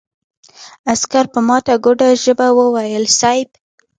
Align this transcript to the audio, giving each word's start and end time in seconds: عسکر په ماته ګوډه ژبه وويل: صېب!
عسکر 0.91 1.25
په 1.33 1.39
ماته 1.47 1.73
ګوډه 1.83 2.09
ژبه 2.23 2.47
وويل: 2.59 3.03
صېب! 3.19 3.49